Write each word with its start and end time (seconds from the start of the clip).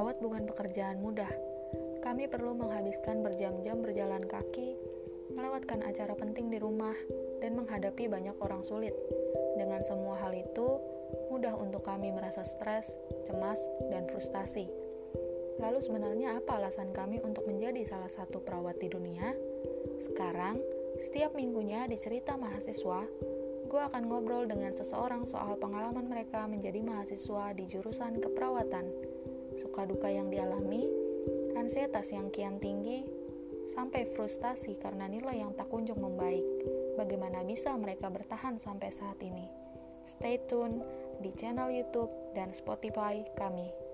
Merawat 0.00 0.24
bukan 0.24 0.48
pekerjaan 0.48 0.96
mudah. 1.04 1.28
Kami 2.00 2.24
perlu 2.24 2.56
menghabiskan 2.56 3.20
berjam-jam 3.20 3.84
berjalan 3.84 4.24
kaki, 4.24 4.72
melewatkan 5.36 5.84
acara 5.84 6.16
penting 6.16 6.48
di 6.48 6.56
rumah, 6.56 6.96
dan 7.44 7.52
menghadapi 7.52 8.08
banyak 8.08 8.32
orang 8.40 8.64
sulit. 8.64 8.96
Dengan 9.60 9.84
semua 9.84 10.16
hal 10.24 10.32
itu, 10.32 10.80
mudah 11.28 11.52
untuk 11.52 11.84
kami 11.84 12.16
merasa 12.16 12.40
stres, 12.48 12.96
cemas, 13.28 13.60
dan 13.92 14.08
frustasi. 14.08 14.72
Lalu 15.60 15.84
sebenarnya 15.84 16.40
apa 16.40 16.56
alasan 16.56 16.96
kami 16.96 17.20
untuk 17.20 17.44
menjadi 17.44 17.84
salah 17.84 18.08
satu 18.08 18.40
perawat 18.40 18.80
di 18.80 18.88
dunia? 18.88 19.36
Sekarang, 20.00 20.64
setiap 20.96 21.36
minggunya 21.36 21.84
di 21.84 22.00
cerita 22.00 22.40
mahasiswa, 22.40 23.04
gue 23.68 23.82
akan 23.84 24.08
ngobrol 24.08 24.48
dengan 24.48 24.72
seseorang 24.72 25.28
soal 25.28 25.60
pengalaman 25.60 26.08
mereka 26.08 26.48
menjadi 26.48 26.80
mahasiswa 26.80 27.52
di 27.52 27.68
jurusan 27.68 28.16
keperawatan, 28.16 29.09
suka 29.58 29.88
duka 29.88 30.06
yang 30.12 30.28
dialami, 30.28 30.86
ansietas 31.58 32.14
yang 32.14 32.30
kian 32.30 32.62
tinggi, 32.62 33.06
sampai 33.74 34.06
frustasi 34.14 34.78
karena 34.78 35.06
nilai 35.06 35.40
yang 35.42 35.54
tak 35.54 35.70
kunjung 35.70 35.98
membaik. 36.02 36.44
Bagaimana 36.98 37.46
bisa 37.46 37.72
mereka 37.78 38.10
bertahan 38.10 38.58
sampai 38.58 38.90
saat 38.90 39.18
ini? 39.22 39.46
Stay 40.04 40.42
tune 40.50 40.82
di 41.22 41.30
channel 41.34 41.70
YouTube 41.70 42.10
dan 42.34 42.50
Spotify 42.50 43.22
kami. 43.38 43.89